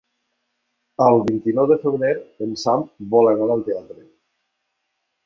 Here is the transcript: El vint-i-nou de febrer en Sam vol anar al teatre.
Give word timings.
El 1.07 1.17
vint-i-nou 1.27 1.67
de 1.71 1.77
febrer 1.83 2.09
en 2.45 2.57
Sam 2.63 2.87
vol 3.13 3.29
anar 3.33 3.51
al 3.57 3.63
teatre. 3.69 3.99